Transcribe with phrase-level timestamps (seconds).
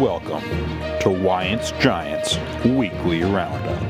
[0.00, 0.40] welcome
[1.00, 3.82] to Wyant's Giants Weekly Roundup.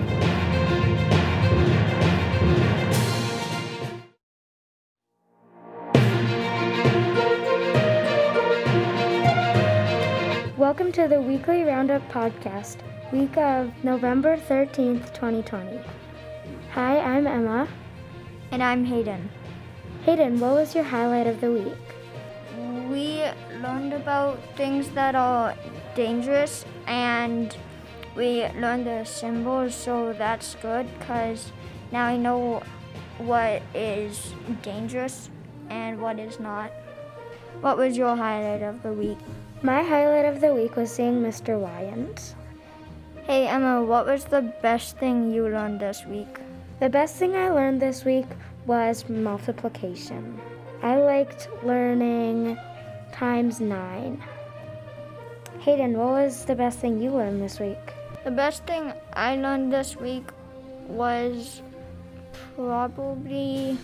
[10.59, 12.79] Welcome to the Weekly Roundup podcast,
[13.13, 15.79] week of November 13th, 2020.
[16.73, 17.69] Hi, I'm Emma.
[18.51, 19.31] And I'm Hayden.
[20.07, 22.02] Hayden, what was your highlight of the week?
[22.91, 23.25] We
[23.63, 25.55] learned about things that are
[25.95, 27.57] dangerous and
[28.15, 31.53] we learned the symbols, so that's good because
[31.91, 32.63] now I know
[33.19, 35.31] what is dangerous
[35.71, 36.71] and what is not.
[37.61, 39.19] What was your highlight of the week?
[39.63, 41.59] My highlight of the week was seeing Mr.
[41.59, 42.35] Wyant.
[43.25, 46.41] Hey Emma, what was the best thing you learned this week?
[46.81, 48.27] The best thing I learned this week
[48.67, 50.41] was multiplication.
[50.83, 52.59] I liked learning
[53.13, 54.21] times nine.
[55.61, 57.79] Hayden, what was the best thing you learned this week?
[58.25, 60.25] The best thing I learned this week
[60.89, 61.63] was
[62.57, 63.79] probably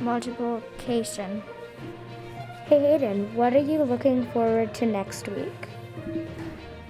[0.00, 1.40] multiplication.
[2.66, 5.68] Hey Hayden, what are you looking forward to next week?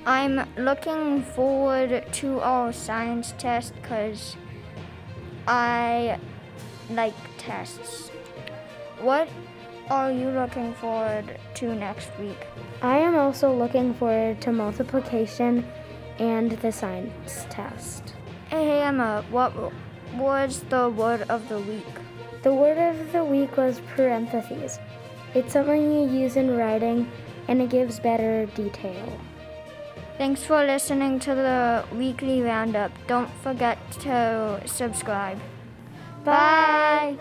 [0.06, 4.36] I'm looking forward to our science test because
[5.46, 6.18] I
[6.88, 8.10] like tests.
[9.00, 9.28] What
[9.90, 12.46] are you looking forward to next week?
[12.82, 15.66] I am also looking forward to multiplication
[16.18, 18.14] and the science test.
[18.48, 19.52] Hey Emma, what
[20.16, 21.94] was the word of the week?
[22.42, 24.78] The word of the week was parentheses.
[25.34, 27.10] It's something you use in writing
[27.48, 29.20] and it gives better detail.
[30.16, 32.92] Thanks for listening to the weekly roundup.
[33.08, 35.40] Don't forget to subscribe.
[36.24, 37.18] Bye.